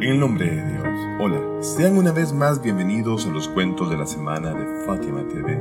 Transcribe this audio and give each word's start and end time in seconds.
En 0.00 0.10
el 0.12 0.20
nombre 0.20 0.46
de 0.48 0.64
Dios, 0.64 0.98
hola, 1.18 1.40
sean 1.60 1.98
una 1.98 2.12
vez 2.12 2.32
más 2.32 2.62
bienvenidos 2.62 3.26
a 3.26 3.30
los 3.30 3.48
cuentos 3.48 3.90
de 3.90 3.96
la 3.96 4.06
semana 4.06 4.54
de 4.54 4.86
Fátima 4.86 5.26
TV. 5.26 5.60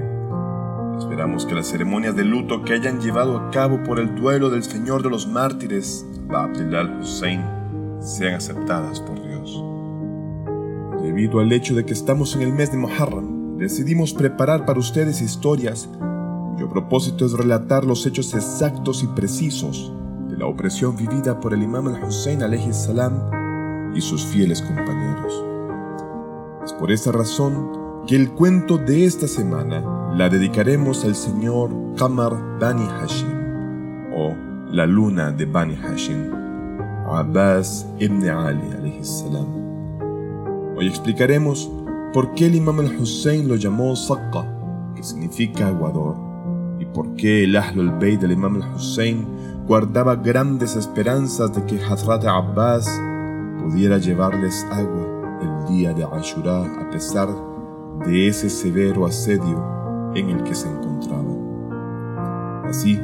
Esperamos 1.00 1.48
que 1.48 1.56
las 1.56 1.66
ceremonias 1.66 2.16
de 2.16 2.24
luto 2.24 2.62
que 2.62 2.74
hayan 2.74 3.02
llevado 3.02 3.36
a 3.36 3.50
cabo 3.50 3.82
por 3.82 4.00
el 4.00 4.14
duelo 4.14 4.52
del 4.52 4.62
Señor 4.62 5.02
de 5.02 5.10
los 5.10 5.26
Mártires, 5.26 6.06
Abdel 6.30 7.00
Hussein, 7.00 7.42
sean 8.00 8.36
aceptadas 8.36 9.00
por 9.00 9.20
Dios. 9.28 9.64
Debido 11.02 11.40
al 11.40 11.52
hecho 11.52 11.74
de 11.74 11.84
que 11.84 11.94
estamos 11.94 12.36
en 12.36 12.44
el 12.44 12.54
mes 12.54 12.72
de 12.72 12.78
Muharram, 12.78 13.58
decidimos 13.58 14.14
preparar 14.14 14.68
para 14.68 14.78
ustedes 14.78 15.20
historias 15.20 15.90
cuyo 16.54 16.70
propósito 16.70 17.26
es 17.26 17.34
relatar 17.34 17.86
los 17.86 18.06
hechos 18.06 18.36
exactos 18.36 19.02
y 19.02 19.08
precisos 19.08 19.92
de 20.30 20.38
la 20.38 20.46
opresión 20.46 20.96
vivida 20.96 21.40
por 21.40 21.56
el 21.56 21.64
imam 21.64 21.88
al-Hussein 21.88 22.42
salam 22.72 23.37
y 23.98 24.02
sus 24.02 24.24
fieles 24.26 24.62
compañeros. 24.62 25.44
Es 26.64 26.72
por 26.74 26.92
esa 26.92 27.12
razón 27.12 28.04
que 28.06 28.16
el 28.16 28.30
cuento 28.32 28.78
de 28.78 29.06
esta 29.06 29.28
semana 29.28 29.84
la 30.16 30.30
dedicaremos 30.30 31.04
al 31.04 31.16
señor 31.16 31.72
Qamar 31.98 32.60
Bani 32.60 32.88
Hashim 32.88 34.14
o 34.14 34.34
la 34.72 34.86
luna 34.86 35.32
de 35.32 35.46
Bani 35.46 35.76
Hashim, 35.76 36.32
Abbas 37.08 37.88
ibn 38.00 38.30
Ali 38.30 39.04
salam. 39.04 39.48
Hoy 40.78 40.88
explicaremos 40.88 41.70
por 42.14 42.34
qué 42.36 42.46
el 42.46 42.56
imam 42.56 42.80
al-Hussein 42.80 43.48
lo 43.48 43.56
llamó 43.56 43.96
Saqqa, 43.96 44.46
que 44.96 45.04
significa 45.04 45.68
aguador, 45.68 46.16
y 46.80 46.86
por 46.86 47.16
qué 47.16 47.46
el 47.46 47.56
Ahlul 47.56 47.92
Bayt 48.00 48.22
del 48.22 48.34
imam 48.34 48.62
al-Hussein 48.62 49.26
guardaba 49.68 50.16
grandes 50.16 50.76
esperanzas 50.76 51.54
de 51.54 51.66
que 51.66 51.84
Hazrat 51.84 52.26
Abbas 52.26 52.88
pudiera 53.70 53.98
llevarles 53.98 54.66
agua 54.72 55.40
el 55.42 55.76
día 55.76 55.94
de 55.94 56.06
Ashura 56.06 56.64
a 56.82 56.90
pesar 56.90 57.28
de 58.06 58.30
ese 58.30 58.50
severo 58.50 59.06
asedio 59.06 59.62
en 60.16 60.30
el 60.30 60.44
que 60.44 60.56
se 60.56 60.70
encontraban. 60.70 62.64
Así, 62.66 62.98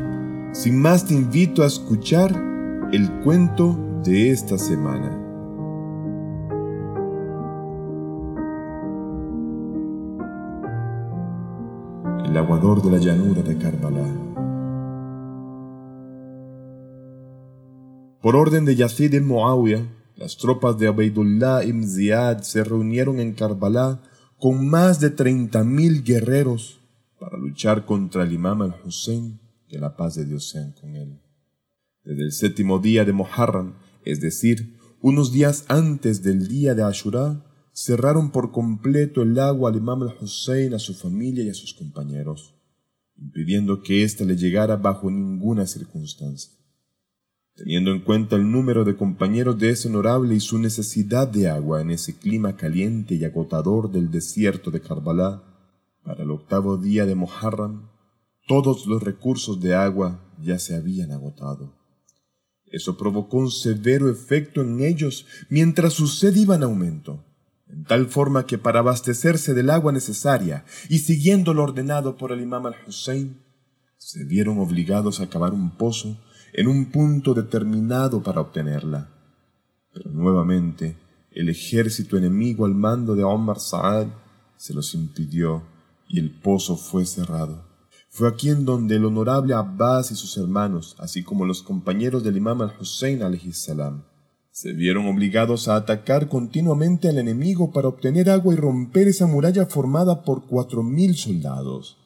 sin 0.54 0.82
más 0.82 1.06
te 1.06 1.16
invito 1.16 1.64
a 1.64 1.68
escuchar 1.68 2.32
el 2.94 3.12
cuento 3.24 3.78
de 4.04 4.32
esta 4.32 4.58
semana. 4.58 5.20
El 12.26 12.38
aguador 12.38 12.82
de 12.82 12.92
la 12.92 12.98
llanura 13.00 13.42
de 13.42 13.58
Karbala. 13.58 14.08
Por 18.22 18.38
orden 18.38 18.64
de 18.64 18.76
Yazid 18.76 19.22
Muawiyah, 19.22 20.03
las 20.24 20.38
tropas 20.38 20.80
de 20.80 20.88
Abeidullah 20.88 21.66
ibn 21.66 21.86
Ziyad 21.86 22.44
se 22.44 22.64
reunieron 22.64 23.20
en 23.20 23.34
Karbala 23.34 24.02
con 24.40 24.66
más 24.70 25.02
de 25.02 25.14
30.000 25.14 26.02
guerreros 26.02 26.80
para 27.20 27.38
luchar 27.38 27.86
contra 27.86 28.24
el 28.24 28.32
imam 28.32 28.62
al-Hussein, 28.62 29.42
que 29.68 29.78
la 29.78 29.98
paz 29.98 30.16
de 30.16 30.24
Dios 30.24 30.48
sea 30.48 30.74
con 30.80 30.96
él. 30.96 31.20
Desde 32.06 32.24
el 32.24 32.32
séptimo 32.32 32.80
día 32.80 33.04
de 33.04 33.12
Muharram, 33.12 33.74
es 34.06 34.22
decir, 34.22 34.78
unos 35.02 35.34
días 35.34 35.66
antes 35.68 36.24
del 36.24 36.48
día 36.48 36.74
de 36.74 36.84
Ashura, 36.84 37.44
cerraron 37.74 38.32
por 38.32 38.54
completo 38.54 39.24
el 39.24 39.38
agua 39.38 39.72
al 39.72 39.76
imam 39.76 40.04
al-Hussein, 40.04 40.74
a 40.74 40.80
su 40.80 40.94
familia 40.94 41.44
y 41.44 41.50
a 41.50 41.54
sus 41.54 41.74
compañeros, 41.74 42.56
impidiendo 43.18 43.84
que 43.84 44.04
éste 44.04 44.24
le 44.24 44.38
llegara 44.38 44.78
bajo 44.78 45.12
ninguna 45.12 45.68
circunstancia. 45.68 46.63
Teniendo 47.56 47.92
en 47.92 48.00
cuenta 48.02 48.36
el 48.36 48.52
número 48.52 48.84
de 48.84 48.96
compañeros 48.96 49.60
de 49.60 49.70
ese 49.70 49.88
honorable 49.88 50.34
y 50.34 50.40
su 50.40 50.58
necesidad 50.58 51.28
de 51.28 51.50
agua 51.50 51.82
en 51.82 51.92
ese 51.92 52.18
clima 52.18 52.58
caliente 52.58 53.14
y 53.14 53.24
agotador 53.26 53.92
del 53.92 54.10
desierto 54.10 54.72
de 54.72 54.82
Karbala, 54.82 55.44
para 56.04 56.24
el 56.24 56.32
octavo 56.32 56.78
día 56.78 57.06
de 57.06 57.14
Muharram, 57.14 57.90
todos 58.48 58.88
los 58.88 59.04
recursos 59.04 59.62
de 59.62 59.76
agua 59.76 60.34
ya 60.42 60.58
se 60.58 60.76
habían 60.76 61.12
agotado. 61.12 61.74
Eso 62.66 62.98
provocó 62.98 63.38
un 63.38 63.52
severo 63.52 64.10
efecto 64.10 64.62
en 64.62 64.84
ellos 64.84 65.28
mientras 65.48 65.94
su 65.94 66.08
sed 66.08 66.36
iba 66.36 66.56
en 66.56 66.64
aumento, 66.64 67.24
en 67.68 67.84
tal 67.84 68.08
forma 68.08 68.48
que 68.48 68.58
para 68.58 68.80
abastecerse 68.80 69.54
del 69.54 69.70
agua 69.70 69.92
necesaria 69.92 70.66
y 70.90 71.00
siguiendo 71.00 71.54
lo 71.54 71.64
ordenado 71.64 72.18
por 72.18 72.32
el 72.32 72.42
imam 72.42 72.66
al-Hussein, 72.66 73.44
se 73.98 74.26
vieron 74.26 74.58
obligados 74.58 75.20
a 75.20 75.30
cavar 75.30 75.54
un 75.54 75.78
pozo 75.78 76.20
en 76.54 76.68
un 76.68 76.86
punto 76.86 77.34
determinado 77.34 78.22
para 78.22 78.42
obtenerla. 78.42 79.10
Pero 79.94 80.12
nuevamente 80.12 80.96
el 81.32 81.50
ejército 81.50 82.18
enemigo 82.18 82.66
al 82.66 82.76
mando 82.76 83.16
de 83.16 83.24
Omar 83.24 83.60
Saad 83.60 84.08
se 84.56 84.74
los 84.74 84.94
impidió 84.94 85.64
y 86.08 86.20
el 86.20 86.32
pozo 86.32 86.78
fue 86.78 87.06
cerrado. 87.06 87.66
Fue 88.10 88.30
aquí 88.30 88.50
en 88.50 88.64
donde 88.64 88.98
el 88.98 89.06
honorable 89.06 89.56
Abbas 89.56 90.12
y 90.12 90.16
sus 90.16 90.38
hermanos, 90.38 90.96
así 91.00 91.24
como 91.24 91.46
los 91.46 91.64
compañeros 91.64 92.24
del 92.24 92.38
imam 92.38 92.62
al-Hussein 92.62 93.22
salam, 93.52 94.04
se 94.52 94.72
vieron 94.74 95.08
obligados 95.08 95.68
a 95.68 95.76
atacar 95.76 96.30
continuamente 96.30 97.10
al 97.10 97.18
enemigo 97.18 97.72
para 97.72 97.88
obtener 97.88 98.30
agua 98.30 98.54
y 98.54 98.58
romper 98.58 99.08
esa 99.08 99.26
muralla 99.26 99.66
formada 99.66 100.22
por 100.22 100.46
cuatro 100.46 100.84
mil 100.84 101.16
soldados, 101.16 101.98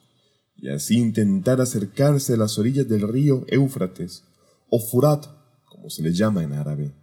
y 0.56 0.70
así 0.70 0.98
intentar 0.98 1.60
acercarse 1.60 2.32
a 2.32 2.36
las 2.38 2.58
orillas 2.58 2.88
del 2.88 3.06
río 3.06 3.44
Éufrates, 3.48 4.24
o 4.70 4.78
Furat, 4.80 5.26
como 5.64 5.90
se 5.90 6.02
le 6.02 6.12
llama 6.12 6.42
en 6.42 6.52
árabe. 6.52 6.94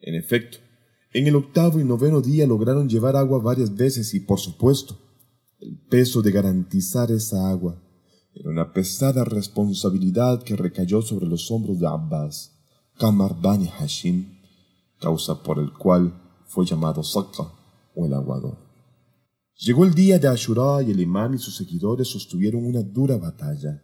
En 0.00 0.14
efecto, 0.14 0.58
en 1.12 1.26
el 1.26 1.36
octavo 1.36 1.80
y 1.80 1.84
noveno 1.84 2.20
día 2.20 2.46
lograron 2.46 2.88
llevar 2.88 3.16
agua 3.16 3.38
varias 3.38 3.74
veces 3.74 4.12
y, 4.14 4.20
por 4.20 4.38
supuesto, 4.38 4.98
el 5.58 5.78
peso 5.88 6.20
de 6.22 6.30
garantizar 6.30 7.10
esa 7.10 7.48
agua 7.48 7.82
era 8.34 8.50
una 8.50 8.72
pesada 8.74 9.24
responsabilidad 9.24 10.42
que 10.42 10.56
recayó 10.56 11.00
sobre 11.00 11.26
los 11.26 11.50
hombros 11.50 11.78
de 11.80 11.86
Abbas, 11.86 12.52
Kamar 12.98 13.40
Bani 13.40 13.66
Hashim, 13.66 14.36
causa 15.00 15.42
por 15.42 15.58
el 15.58 15.72
cual 15.72 16.12
fue 16.46 16.66
llamado 16.66 17.02
Saqqa 17.02 17.50
o 17.94 18.04
el 18.04 18.12
aguador. 18.12 18.58
Llegó 19.58 19.86
el 19.86 19.94
día 19.94 20.18
de 20.18 20.28
Ashura 20.28 20.82
y 20.82 20.90
el 20.90 21.00
imán 21.00 21.32
y 21.32 21.38
sus 21.38 21.56
seguidores 21.56 22.08
sostuvieron 22.08 22.66
una 22.66 22.82
dura 22.82 23.16
batalla. 23.16 23.82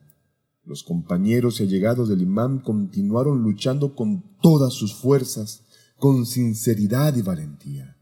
Los 0.65 0.85
compañeros 0.85 1.61
y 1.61 1.65
allegados 1.65 2.09
del 2.09 2.23
imán 2.23 2.61
continuaron 2.61 3.43
luchando 3.43 3.97
con 3.97 4.23
todas 4.41 4.73
sus 4.73 4.95
fuerzas, 4.95 5.65
con 5.97 6.25
sinceridad 6.25 7.17
y 7.17 7.23
valentía. 7.23 7.97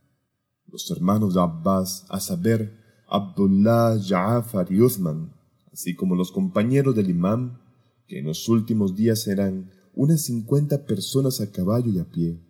Los 0.67 0.91
hermanos 0.91 1.35
de 1.35 1.41
Abbas, 1.41 2.05
a 2.11 2.21
saber, 2.21 2.77
Abdullah, 3.09 3.99
Ja'afar 3.99 4.71
y 4.71 4.81
Uthman, 4.83 5.33
así 5.73 5.97
como 5.97 6.15
los 6.15 6.33
compañeros 6.33 6.95
del 6.95 7.09
imán, 7.09 7.61
que 8.07 8.19
en 8.19 8.27
los 8.27 8.47
últimos 8.49 8.95
días 8.95 9.27
eran 9.27 9.71
unas 9.95 10.23
cincuenta 10.23 10.85
personas 10.85 11.41
a 11.41 11.51
caballo 11.51 11.91
y 11.91 11.99
a 11.99 12.11
pie, 12.11 12.45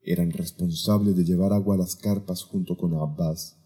eran 0.00 0.30
responsables 0.30 1.16
de 1.16 1.24
llevar 1.24 1.52
agua 1.52 1.74
a 1.74 1.78
las 1.78 1.96
carpas 1.96 2.44
junto 2.44 2.76
con 2.76 2.94
Abbas, 2.94 3.58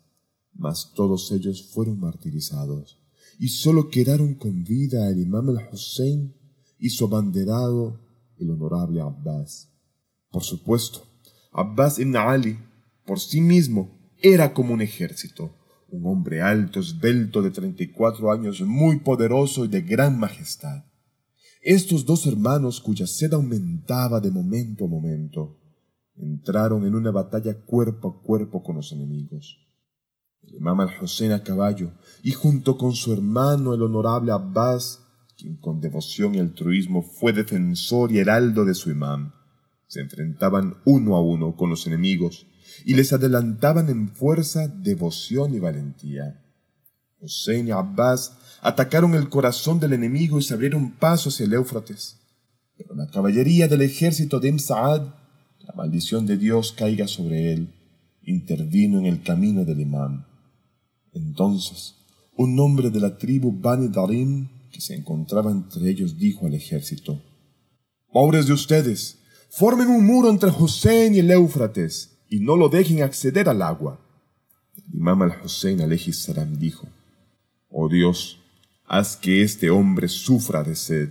mas 0.54 0.92
todos 0.94 1.30
ellos 1.30 1.70
fueron 1.72 2.00
martirizados 2.00 3.03
y 3.38 3.48
solo 3.48 3.88
quedaron 3.88 4.34
con 4.34 4.64
vida 4.64 5.08
el 5.08 5.20
imam 5.20 5.50
al-Hussein 5.50 6.34
y 6.78 6.90
su 6.90 7.04
abanderado, 7.04 8.00
el 8.38 8.50
honorable 8.50 9.00
Abbas. 9.00 9.70
Por 10.30 10.42
supuesto, 10.42 11.02
Abbas 11.52 11.98
ibn 11.98 12.16
Ali, 12.16 12.58
por 13.06 13.20
sí 13.20 13.40
mismo, 13.40 13.98
era 14.18 14.52
como 14.52 14.74
un 14.74 14.80
ejército, 14.80 15.56
un 15.88 16.06
hombre 16.06 16.42
alto, 16.42 16.80
esbelto, 16.80 17.42
de 17.42 17.50
34 17.50 18.32
años, 18.32 18.60
muy 18.62 19.00
poderoso 19.00 19.64
y 19.64 19.68
de 19.68 19.82
gran 19.82 20.18
majestad. 20.18 20.84
Estos 21.62 22.04
dos 22.04 22.26
hermanos, 22.26 22.80
cuya 22.80 23.06
sed 23.06 23.32
aumentaba 23.32 24.20
de 24.20 24.30
momento 24.30 24.84
a 24.84 24.88
momento, 24.88 25.60
entraron 26.16 26.86
en 26.86 26.94
una 26.94 27.10
batalla 27.10 27.54
cuerpo 27.64 28.08
a 28.08 28.22
cuerpo 28.22 28.62
con 28.62 28.76
los 28.76 28.92
enemigos 28.92 29.64
el 30.48 30.54
imam 30.56 30.80
al-Hussein 30.80 31.32
a 31.32 31.42
caballo, 31.42 31.92
y 32.22 32.32
junto 32.32 32.76
con 32.78 32.92
su 32.92 33.12
hermano 33.12 33.74
el 33.74 33.82
honorable 33.82 34.32
Abbas, 34.32 35.00
quien 35.36 35.56
con 35.56 35.80
devoción 35.80 36.34
y 36.34 36.38
altruismo 36.38 37.02
fue 37.02 37.32
defensor 37.32 38.12
y 38.12 38.18
heraldo 38.18 38.64
de 38.64 38.74
su 38.74 38.90
imam, 38.90 39.32
se 39.86 40.00
enfrentaban 40.00 40.76
uno 40.84 41.16
a 41.16 41.22
uno 41.22 41.56
con 41.56 41.70
los 41.70 41.86
enemigos 41.86 42.46
y 42.84 42.94
les 42.94 43.12
adelantaban 43.12 43.88
en 43.88 44.08
fuerza, 44.08 44.68
devoción 44.68 45.54
y 45.54 45.60
valentía. 45.60 46.40
Hussein 47.20 47.68
y 47.68 47.70
Abbas 47.70 48.36
atacaron 48.60 49.14
el 49.14 49.28
corazón 49.28 49.80
del 49.80 49.92
enemigo 49.92 50.38
y 50.38 50.42
se 50.42 50.54
abrieron 50.54 50.92
paso 50.92 51.28
hacia 51.28 51.46
el 51.46 51.54
Éufrates. 51.54 52.20
Pero 52.76 52.94
la 52.94 53.08
caballería 53.08 53.68
del 53.68 53.82
ejército 53.82 54.40
de 54.40 54.48
Imsaad, 54.48 55.02
la 55.60 55.74
maldición 55.76 56.26
de 56.26 56.36
Dios 56.36 56.72
caiga 56.72 57.06
sobre 57.06 57.52
él, 57.52 57.72
intervino 58.22 58.98
en 58.98 59.06
el 59.06 59.22
camino 59.22 59.64
del 59.64 59.80
imam. 59.80 60.24
Entonces, 61.14 61.94
un 62.36 62.58
hombre 62.58 62.90
de 62.90 63.00
la 63.00 63.16
tribu 63.16 63.52
Bani 63.52 63.88
Darim, 63.88 64.48
que 64.70 64.80
se 64.80 64.94
encontraba 64.94 65.50
entre 65.50 65.88
ellos, 65.88 66.18
dijo 66.18 66.46
al 66.46 66.54
ejército, 66.54 67.22
Pobres 68.12 68.46
de 68.46 68.52
ustedes, 68.52 69.18
formen 69.50 69.88
un 69.88 70.04
muro 70.04 70.30
entre 70.30 70.50
Hussein 70.50 71.14
y 71.14 71.20
el 71.20 71.30
Éufrates, 71.30 72.18
y 72.28 72.40
no 72.40 72.56
lo 72.56 72.68
dejen 72.68 73.02
acceder 73.02 73.48
al 73.48 73.62
agua. 73.62 74.00
El 74.76 74.94
imam 74.94 75.22
al-Hussein 75.22 75.78
salam 76.12 76.58
dijo, 76.58 76.88
Oh 77.68 77.88
Dios, 77.88 78.40
haz 78.86 79.16
que 79.16 79.42
este 79.42 79.70
hombre 79.70 80.08
sufra 80.08 80.62
de 80.64 80.74
sed. 80.74 81.10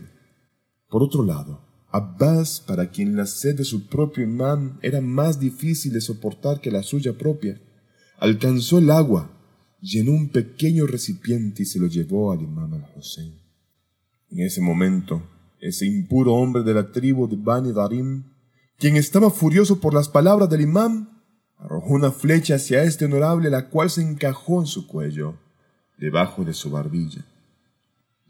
Por 0.89 1.01
otro 1.03 1.23
lado, 1.23 1.61
Abbas, 1.91 2.59
para 2.59 2.89
quien 2.89 3.15
la 3.15 3.25
sed 3.25 3.55
de 3.55 3.63
su 3.63 3.87
propio 3.87 4.23
imán 4.23 4.79
era 4.81 4.99
más 4.99 5.39
difícil 5.39 5.93
de 5.93 6.01
soportar 6.01 6.59
que 6.59 6.71
la 6.71 6.83
suya 6.83 7.17
propia, 7.17 7.61
alcanzó 8.17 8.79
el 8.79 8.89
agua, 8.89 9.31
llenó 9.83 10.11
un 10.13 10.29
pequeño 10.29 10.87
recipiente 10.87 11.63
y 11.63 11.65
se 11.65 11.77
lo 11.77 11.87
llevó 11.87 12.31
al 12.31 12.41
imam 12.41 12.73
al-Hussein. 12.73 13.33
En 14.31 14.39
ese 14.39 14.61
momento, 14.61 15.21
ese 15.59 15.85
impuro 15.85 16.33
hombre 16.35 16.63
de 16.63 16.73
la 16.73 16.91
tribu 16.91 17.27
de 17.27 17.35
Bani 17.35 17.73
Darim, 17.73 18.23
quien 18.77 18.95
estaba 18.95 19.29
furioso 19.29 19.81
por 19.81 19.93
las 19.93 20.07
palabras 20.07 20.49
del 20.49 20.61
imam, 20.61 21.09
arrojó 21.57 21.93
una 21.93 22.11
flecha 22.11 22.55
hacia 22.55 22.83
este 22.83 23.05
honorable, 23.05 23.49
la 23.49 23.69
cual 23.69 23.89
se 23.89 24.01
encajó 24.01 24.61
en 24.61 24.67
su 24.67 24.87
cuello, 24.87 25.35
debajo 25.97 26.45
de 26.45 26.53
su 26.53 26.71
barbilla. 26.71 27.25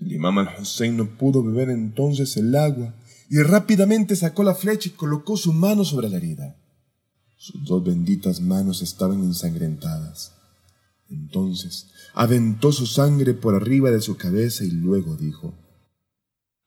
El 0.01 0.11
imam 0.11 0.39
al-Hussein 0.39 0.97
no 0.97 1.05
pudo 1.05 1.43
beber 1.43 1.69
entonces 1.69 2.35
el 2.35 2.55
agua 2.55 2.95
y 3.29 3.37
rápidamente 3.41 4.15
sacó 4.15 4.43
la 4.43 4.55
flecha 4.55 4.89
y 4.89 4.93
colocó 4.93 5.37
su 5.37 5.53
mano 5.53 5.85
sobre 5.85 6.09
la 6.09 6.17
herida. 6.17 6.55
Sus 7.37 7.63
dos 7.63 7.83
benditas 7.83 8.41
manos 8.41 8.81
estaban 8.81 9.23
ensangrentadas. 9.23 10.33
Entonces 11.13 11.91
aventó 12.13 12.71
su 12.71 12.87
sangre 12.87 13.33
por 13.33 13.55
arriba 13.55 13.91
de 13.91 14.01
su 14.01 14.17
cabeza 14.17 14.63
y 14.63 14.71
luego 14.71 15.15
dijo, 15.15 15.53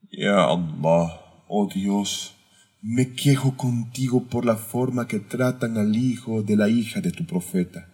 Ya 0.09 0.45
Allah, 0.45 1.43
oh 1.47 1.69
Dios, 1.73 2.35
me 2.81 3.13
quejo 3.13 3.57
contigo 3.57 4.27
por 4.27 4.45
la 4.45 4.55
forma 4.55 5.07
que 5.07 5.19
tratan 5.19 5.77
al 5.77 5.95
hijo 5.95 6.43
de 6.43 6.55
la 6.55 6.69
hija 6.69 7.01
de 7.01 7.11
tu 7.11 7.25
profeta. 7.25 7.89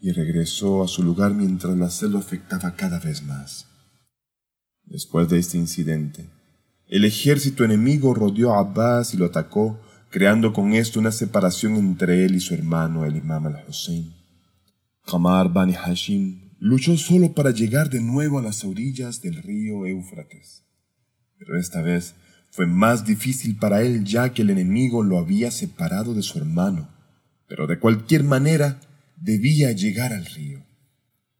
Y 0.00 0.12
regresó 0.12 0.82
a 0.82 0.88
su 0.88 1.02
lugar 1.02 1.32
mientras 1.34 1.76
la 1.76 1.90
sed 1.90 2.08
lo 2.08 2.18
afectaba 2.18 2.76
cada 2.76 2.98
vez 2.98 3.22
más. 3.22 3.66
Después 4.84 5.28
de 5.28 5.38
este 5.38 5.56
incidente, 5.56 6.26
el 6.86 7.04
ejército 7.04 7.64
enemigo 7.64 8.14
rodeó 8.14 8.54
a 8.54 8.60
Abbas 8.60 9.14
y 9.14 9.16
lo 9.16 9.26
atacó, 9.26 9.80
creando 10.10 10.52
con 10.52 10.74
esto 10.74 11.00
una 11.00 11.12
separación 11.12 11.76
entre 11.76 12.24
él 12.24 12.36
y 12.36 12.40
su 12.40 12.54
hermano, 12.54 13.04
el 13.04 13.16
imam 13.16 13.46
al-Hussein. 13.46 14.17
Qamar 15.10 15.50
Bani 15.50 15.72
Hashim 15.72 16.50
luchó 16.58 16.98
solo 16.98 17.32
para 17.32 17.50
llegar 17.50 17.88
de 17.88 18.00
nuevo 18.02 18.38
a 18.38 18.42
las 18.42 18.62
orillas 18.64 19.22
del 19.22 19.42
río 19.42 19.86
Éufrates. 19.86 20.64
Pero 21.38 21.58
esta 21.58 21.80
vez 21.80 22.14
fue 22.50 22.66
más 22.66 23.06
difícil 23.06 23.56
para 23.56 23.82
él 23.82 24.04
ya 24.04 24.34
que 24.34 24.42
el 24.42 24.50
enemigo 24.50 25.02
lo 25.02 25.18
había 25.18 25.50
separado 25.50 26.12
de 26.12 26.22
su 26.22 26.38
hermano, 26.38 26.90
pero 27.46 27.66
de 27.66 27.78
cualquier 27.78 28.22
manera 28.22 28.80
debía 29.16 29.72
llegar 29.72 30.12
al 30.12 30.26
río. 30.26 30.66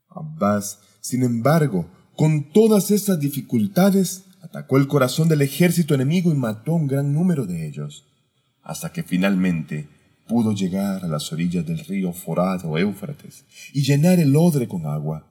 Abbas, 0.09 0.79
sin 1.01 1.21
embargo, 1.21 1.91
con 2.15 2.51
todas 2.51 2.89
estas 2.89 3.19
dificultades, 3.19 4.25
atacó 4.41 4.77
el 4.77 4.87
corazón 4.87 5.29
del 5.29 5.43
ejército 5.43 5.93
enemigo 5.93 6.31
y 6.31 6.35
mató 6.35 6.73
un 6.73 6.87
gran 6.87 7.13
número 7.13 7.45
de 7.45 7.67
ellos, 7.67 8.07
hasta 8.63 8.91
que 8.91 9.03
finalmente 9.03 9.87
pudo 10.29 10.53
llegar 10.53 11.03
a 11.03 11.07
las 11.07 11.33
orillas 11.33 11.65
del 11.65 11.79
río 11.79 12.13
Forado 12.13 12.77
Éufrates 12.77 13.43
y 13.73 13.81
llenar 13.81 14.19
el 14.19 14.35
odre 14.35 14.67
con 14.67 14.85
agua. 14.85 15.27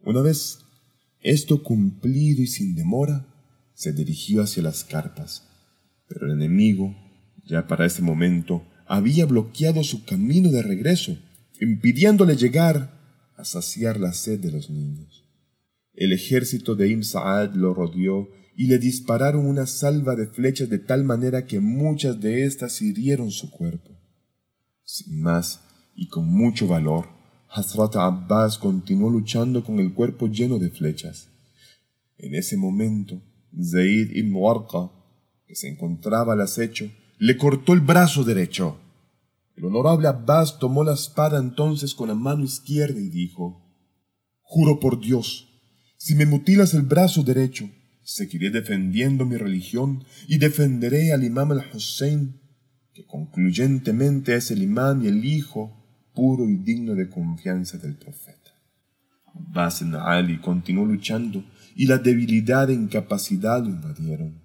Una 0.00 0.22
vez 0.22 0.58
esto 1.20 1.62
cumplido 1.62 2.42
y 2.42 2.46
sin 2.46 2.74
demora, 2.74 3.26
se 3.74 3.92
dirigió 3.92 4.42
hacia 4.42 4.62
las 4.62 4.84
carpas, 4.84 5.46
pero 6.08 6.26
el 6.26 6.32
enemigo, 6.32 6.96
ya 7.44 7.66
para 7.66 7.86
ese 7.86 8.00
momento, 8.02 8.64
había 8.86 9.26
bloqueado 9.26 9.84
su 9.84 10.04
camino 10.04 10.50
de 10.50 10.62
regreso, 10.62 11.16
impidiéndole 11.60 12.34
llegar 12.34 12.98
a 13.36 13.44
saciar 13.44 14.00
la 14.00 14.12
sed 14.14 14.40
de 14.40 14.50
los 14.50 14.70
niños. 14.70 15.24
El 15.94 16.12
ejército 16.12 16.74
de 16.74 16.88
Im 16.88 17.02
Saad 17.02 17.54
lo 17.54 17.74
rodeó 17.74 18.30
y 18.56 18.66
le 18.66 18.78
dispararon 18.78 19.46
una 19.46 19.66
salva 19.66 20.16
de 20.16 20.26
flechas 20.26 20.70
de 20.70 20.78
tal 20.78 21.04
manera 21.04 21.46
que 21.46 21.60
muchas 21.60 22.20
de 22.20 22.44
éstas 22.44 22.80
hirieron 22.80 23.30
su 23.30 23.50
cuerpo. 23.50 24.01
Sin 24.94 25.22
más, 25.22 25.62
y 25.96 26.08
con 26.08 26.26
mucho 26.26 26.66
valor, 26.66 27.08
Hazrat 27.48 27.96
Abbas 27.96 28.58
continuó 28.58 29.08
luchando 29.08 29.64
con 29.64 29.78
el 29.80 29.94
cuerpo 29.94 30.26
lleno 30.26 30.58
de 30.58 30.68
flechas. 30.68 31.30
En 32.18 32.34
ese 32.34 32.58
momento, 32.58 33.22
Zaid 33.58 34.10
ibn 34.14 34.34
Warqa, 34.34 34.92
que 35.46 35.54
se 35.54 35.70
encontraba 35.70 36.34
al 36.34 36.42
acecho, 36.42 36.90
le 37.16 37.38
cortó 37.38 37.72
el 37.72 37.80
brazo 37.80 38.22
derecho. 38.22 38.82
El 39.56 39.64
honorable 39.64 40.08
Abbas 40.08 40.58
tomó 40.58 40.84
la 40.84 40.92
espada 40.92 41.38
entonces 41.38 41.94
con 41.94 42.08
la 42.08 42.14
mano 42.14 42.44
izquierda 42.44 43.00
y 43.00 43.08
dijo, 43.08 43.64
Juro 44.42 44.78
por 44.78 45.00
Dios, 45.00 45.48
si 45.96 46.14
me 46.14 46.26
mutilas 46.26 46.74
el 46.74 46.82
brazo 46.82 47.22
derecho, 47.22 47.64
seguiré 48.02 48.50
defendiendo 48.50 49.24
mi 49.24 49.38
religión 49.38 50.04
y 50.28 50.36
defenderé 50.36 51.14
al 51.14 51.24
imam 51.24 51.50
al-Hussein, 51.52 52.41
que 52.94 53.06
concluyentemente 53.06 54.34
es 54.36 54.50
el 54.50 54.62
imam 54.62 55.02
y 55.02 55.08
el 55.08 55.24
hijo 55.24 55.82
puro 56.14 56.48
y 56.48 56.56
digno 56.56 56.94
de 56.94 57.08
confianza 57.08 57.78
del 57.78 57.96
profeta. 57.96 58.50
Abbas 59.34 59.82
Ali 59.82 60.38
continuó 60.38 60.84
luchando 60.84 61.44
y 61.74 61.86
la 61.86 61.98
debilidad 61.98 62.68
e 62.68 62.74
incapacidad 62.74 63.62
lo 63.62 63.70
invadieron, 63.70 64.42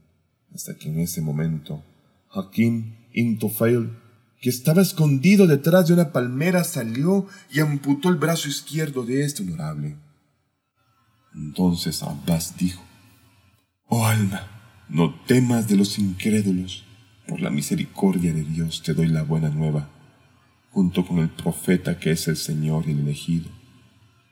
hasta 0.53 0.77
que 0.77 0.89
en 0.89 0.99
ese 0.99 1.21
momento 1.21 1.83
Hakim 2.31 2.95
Intofail, 3.13 3.91
que 4.39 4.49
estaba 4.49 4.81
escondido 4.81 5.47
detrás 5.47 5.88
de 5.88 5.94
una 5.94 6.11
palmera, 6.13 6.63
salió 6.63 7.27
y 7.51 7.59
amputó 7.59 8.09
el 8.09 8.15
brazo 8.15 8.47
izquierdo 8.47 9.03
de 9.03 9.23
este 9.23 9.44
honorable. 9.44 9.97
Entonces 11.33 12.01
Abbas 12.01 12.55
dijo, 12.57 12.83
Oh 13.88 14.05
alma, 14.05 14.47
no 14.89 15.19
temas 15.25 15.67
de 15.67 15.75
los 15.75 15.97
incrédulos, 15.99 16.87
por 17.27 17.41
la 17.41 17.50
misericordia 17.50 18.33
de 18.33 18.44
Dios 18.44 18.81
te 18.83 18.94
doy 18.94 19.07
la 19.07 19.24
buena 19.24 19.50
nueva, 19.50 19.89
junto 20.71 21.06
con 21.06 21.19
el 21.19 21.29
profeta 21.29 22.00
que 22.00 22.12
es 22.12 22.27
el 22.27 22.38
Señor 22.38 22.85
y 22.88 22.91
el 22.91 23.00
elegido. 23.00 23.50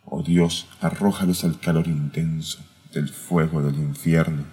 Oh 0.05 0.23
Dios, 0.23 0.67
arrójalos 0.81 1.43
al 1.43 1.59
calor 1.59 1.87
intenso 1.87 2.59
del 2.93 3.09
fuego 3.09 3.61
del 3.61 3.75
infierno. 3.75 4.45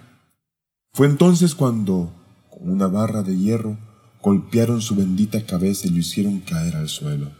Fue 0.93 1.07
entonces 1.07 1.55
cuando, 1.55 2.13
con 2.49 2.69
una 2.69 2.87
barra 2.87 3.23
de 3.23 3.37
hierro, 3.37 3.77
golpearon 4.21 4.81
su 4.81 4.95
bendita 4.95 5.45
cabeza 5.45 5.87
y 5.87 5.91
lo 5.91 5.97
hicieron 5.97 6.39
caer 6.39 6.75
al 6.75 6.89
suelo. 6.89 7.31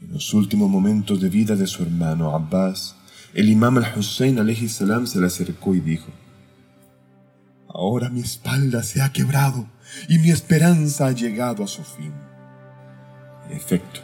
En 0.00 0.12
los 0.12 0.34
últimos 0.34 0.68
momentos 0.70 1.20
de 1.20 1.28
vida 1.28 1.56
de 1.56 1.66
su 1.66 1.82
hermano 1.82 2.34
Abbas, 2.34 2.96
el 3.32 3.48
imam 3.48 3.78
al-Hussein 3.78 4.36
salam 4.68 5.06
se 5.06 5.20
le 5.20 5.26
acercó 5.26 5.74
y 5.74 5.80
dijo, 5.80 6.06
Ahora 7.74 8.08
mi 8.08 8.20
espalda 8.20 8.84
se 8.84 9.02
ha 9.02 9.12
quebrado 9.12 9.66
y 10.08 10.18
mi 10.20 10.30
esperanza 10.30 11.08
ha 11.08 11.10
llegado 11.10 11.64
a 11.64 11.66
su 11.66 11.82
fin. 11.82 12.12
En 13.50 13.56
efecto, 13.56 14.00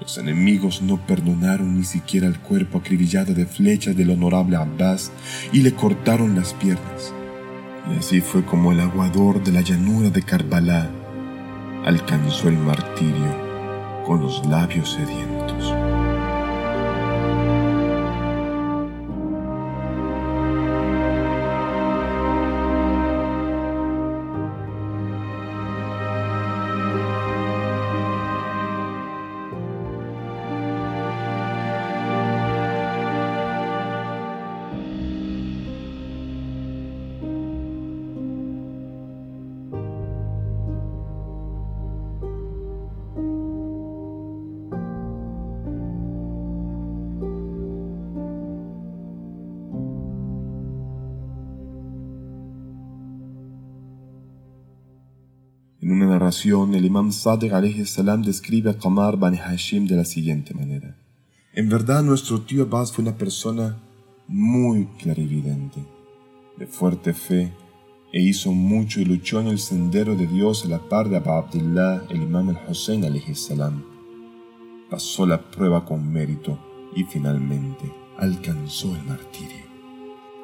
los 0.00 0.16
enemigos 0.16 0.80
no 0.80 1.06
perdonaron 1.06 1.76
ni 1.76 1.84
siquiera 1.84 2.26
el 2.26 2.38
cuerpo 2.40 2.78
acribillado 2.78 3.34
de 3.34 3.44
flechas 3.44 3.94
del 3.94 4.10
honorable 4.10 4.56
Abbas 4.56 5.12
y 5.52 5.60
le 5.60 5.74
cortaron 5.74 6.34
las 6.34 6.54
piernas. 6.54 7.12
Y 7.92 7.98
así 7.98 8.22
fue 8.22 8.46
como 8.46 8.72
el 8.72 8.80
aguador 8.80 9.44
de 9.44 9.52
la 9.52 9.60
llanura 9.60 10.08
de 10.08 10.22
Karbala 10.22 10.90
alcanzó 11.84 12.48
el 12.48 12.56
martirio 12.56 14.04
con 14.06 14.22
los 14.22 14.44
labios 14.46 14.92
sedientos. 14.92 15.85
En 55.86 55.92
una 55.92 56.06
narración, 56.06 56.74
el 56.74 56.84
imam 56.84 57.12
Sadiq 57.12 57.86
salam 57.86 58.20
describe 58.20 58.70
a 58.70 58.76
Qamar 58.76 59.16
Bani 59.16 59.36
Hashim 59.36 59.86
de 59.86 59.94
la 59.94 60.04
siguiente 60.04 60.52
manera. 60.52 60.96
En 61.52 61.68
verdad, 61.68 62.02
nuestro 62.02 62.40
tío 62.40 62.64
Abbas 62.64 62.90
fue 62.90 63.02
una 63.04 63.16
persona 63.16 63.78
muy 64.26 64.86
clarividente, 65.00 65.78
de 66.56 66.66
fuerte 66.66 67.14
fe 67.14 67.52
e 68.12 68.20
hizo 68.20 68.50
mucho 68.50 69.00
y 69.00 69.04
luchó 69.04 69.40
en 69.40 69.46
el 69.46 69.60
sendero 69.60 70.16
de 70.16 70.26
Dios 70.26 70.64
a 70.64 70.68
la 70.70 70.80
par 70.80 71.08
de 71.08 71.18
Abu 71.18 71.30
Abdullah, 71.30 72.02
el 72.10 72.20
imam 72.20 72.48
al-Hussein 72.48 73.04
salam. 73.36 73.84
Pasó 74.90 75.24
la 75.24 75.40
prueba 75.52 75.84
con 75.84 76.12
mérito 76.12 76.58
y 76.96 77.04
finalmente 77.04 77.92
alcanzó 78.18 78.92
el 78.96 79.04
martirio. 79.04 79.64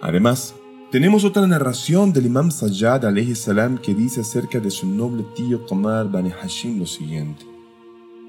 Además, 0.03 0.55
tenemos 0.93 1.25
otra 1.25 1.47
narración 1.47 2.13
del 2.13 2.27
imam 2.27 2.51
Sayyad 2.51 3.01
salam 3.35 3.79
que 3.79 3.95
dice 3.95 4.21
acerca 4.21 4.61
de 4.61 4.71
su 4.71 4.87
noble 4.87 5.23
tío 5.35 5.67
Qamar 5.67 6.11
Bani 6.11 6.29
Hashim 6.29 6.79
lo 6.79 6.85
siguiente. 6.85 7.47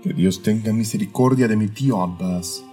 Que 0.01 0.13
Dios 0.13 0.41
tenga 0.41 0.72
misericordia 0.72 1.50
de 1.50 1.58
mi 1.58 1.67
tío 1.67 2.01
Abbas, 2.01 2.63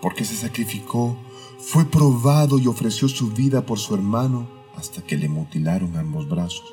porque 0.00 0.24
se 0.24 0.36
sacrificó, 0.36 1.18
fue 1.58 1.84
probado 1.84 2.60
y 2.60 2.68
ofreció 2.68 3.08
su 3.08 3.32
vida 3.32 3.66
por 3.66 3.80
su 3.80 3.92
hermano 3.96 4.48
hasta 4.76 5.02
que 5.02 5.16
le 5.16 5.28
mutilaron 5.28 5.96
ambos 5.96 6.28
brazos. 6.28 6.72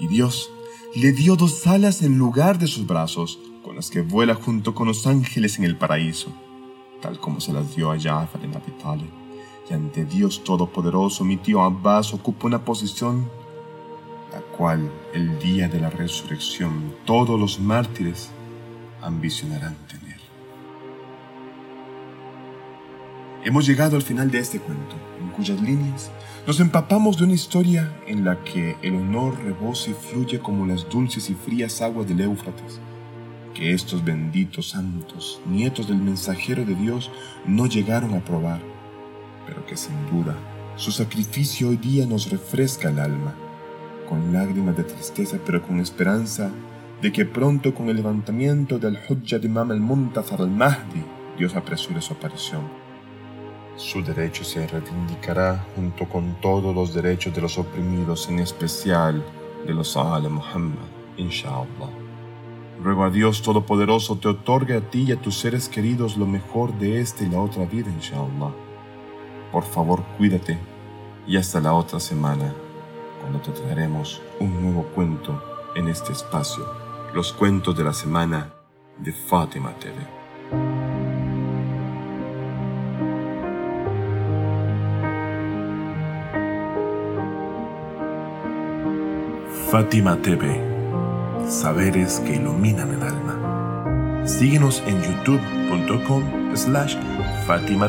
Y 0.00 0.06
Dios 0.06 0.50
le 0.94 1.12
dio 1.12 1.36
dos 1.36 1.66
alas 1.66 2.00
en 2.00 2.16
lugar 2.16 2.58
de 2.58 2.66
sus 2.66 2.86
brazos, 2.86 3.38
con 3.62 3.76
las 3.76 3.90
que 3.90 4.00
vuela 4.00 4.34
junto 4.34 4.74
con 4.74 4.88
los 4.88 5.06
ángeles 5.06 5.58
en 5.58 5.64
el 5.66 5.76
paraíso, 5.76 6.32
tal 7.02 7.18
como 7.18 7.42
se 7.42 7.52
las 7.52 7.76
dio 7.76 7.92
a 7.92 8.00
Jafar 8.00 8.42
en 8.42 8.54
Abi 8.54 8.72
Y 9.68 9.72
ante 9.72 10.04
Dios 10.04 10.44
Todopoderoso, 10.44 11.24
mi 11.24 11.36
tío 11.36 11.62
Abbas 11.62 12.12
ocupa 12.12 12.46
una 12.46 12.64
posición 12.64 13.28
la 14.34 14.40
cual 14.40 14.90
el 15.12 15.38
día 15.38 15.68
de 15.68 15.80
la 15.80 15.90
resurrección 15.90 16.92
todos 17.04 17.38
los 17.38 17.60
mártires 17.60 18.30
ambicionarán 19.00 19.76
tener. 19.86 20.18
Hemos 23.44 23.64
llegado 23.66 23.94
al 23.94 24.02
final 24.02 24.30
de 24.30 24.38
este 24.38 24.58
cuento, 24.58 24.96
en 25.20 25.28
cuyas 25.28 25.60
líneas 25.60 26.10
nos 26.46 26.58
empapamos 26.58 27.16
de 27.16 27.24
una 27.24 27.34
historia 27.34 27.94
en 28.06 28.24
la 28.24 28.42
que 28.42 28.76
el 28.82 28.96
honor 28.96 29.38
rebosa 29.44 29.90
y 29.90 29.94
fluye 29.94 30.40
como 30.40 30.66
las 30.66 30.88
dulces 30.88 31.30
y 31.30 31.34
frías 31.34 31.80
aguas 31.80 32.08
del 32.08 32.20
Éufrates. 32.20 32.80
Que 33.54 33.72
estos 33.72 34.04
benditos 34.04 34.70
santos, 34.70 35.40
nietos 35.46 35.86
del 35.86 35.98
mensajero 35.98 36.64
de 36.64 36.74
Dios, 36.74 37.10
no 37.46 37.66
llegaron 37.66 38.14
a 38.14 38.24
probar, 38.24 38.60
pero 39.46 39.64
que 39.66 39.76
sin 39.76 39.94
duda 40.10 40.34
su 40.76 40.90
sacrificio 40.90 41.68
hoy 41.68 41.76
día 41.76 42.06
nos 42.06 42.30
refresca 42.30 42.88
el 42.88 42.98
alma, 42.98 43.34
con 44.08 44.32
lágrimas 44.32 44.76
de 44.76 44.84
tristeza 44.84 45.38
pero 45.44 45.62
con 45.62 45.80
esperanza 45.80 46.50
de 47.00 47.12
que 47.12 47.24
pronto 47.24 47.74
con 47.74 47.88
el 47.88 47.96
levantamiento 47.96 48.78
del 48.78 48.98
Hujjah 49.08 49.38
de 49.38 49.46
Imam 49.46 49.70
al-Muntazar 49.70 50.40
al-Mahdi, 50.40 51.04
Dios 51.36 51.54
apresure 51.54 52.00
su 52.00 52.12
aparición 52.12 52.84
su 53.76 54.04
derecho 54.04 54.44
se 54.44 54.64
reivindicará 54.68 55.66
junto 55.74 56.08
con 56.08 56.40
todos 56.40 56.72
los 56.72 56.94
derechos 56.94 57.34
de 57.34 57.40
los 57.40 57.58
oprimidos, 57.58 58.28
en 58.28 58.38
especial 58.38 59.24
de 59.66 59.74
los 59.74 59.96
Ahl 59.96 60.30
Muhammad, 60.30 60.86
inshallah. 61.16 61.90
Ruego 62.80 63.04
a 63.04 63.10
Dios 63.10 63.42
Todopoderoso 63.42 64.16
te 64.16 64.28
otorgue 64.28 64.76
a 64.76 64.80
ti 64.80 65.06
y 65.08 65.12
a 65.12 65.20
tus 65.20 65.38
seres 65.38 65.68
queridos 65.68 66.16
lo 66.16 66.26
mejor 66.26 66.72
de 66.78 67.00
esta 67.00 67.24
y 67.24 67.30
la 67.30 67.40
otra 67.40 67.64
vida, 67.64 67.90
inshallah. 67.90 68.52
Por 69.54 69.62
favor, 69.62 70.02
cuídate 70.18 70.58
y 71.28 71.36
hasta 71.36 71.60
la 71.60 71.74
otra 71.74 72.00
semana, 72.00 72.52
cuando 73.20 73.38
te 73.38 73.52
traeremos 73.52 74.20
un 74.40 74.60
nuevo 74.60 74.82
cuento 74.96 75.40
en 75.76 75.86
este 75.86 76.10
espacio, 76.10 76.66
los 77.14 77.32
cuentos 77.32 77.76
de 77.76 77.84
la 77.84 77.92
semana 77.92 78.52
de 78.98 79.12
Fátima 79.12 79.72
TV. 79.78 79.94
Fátima 89.70 90.16
TV, 90.16 90.60
saberes 91.48 92.18
que 92.26 92.34
iluminan 92.34 92.92
el 92.92 93.02
alma. 93.04 94.26
Síguenos 94.26 94.82
en 94.84 95.00
youtube.com 95.00 96.56
slash 96.56 96.96
Fátima 97.46 97.88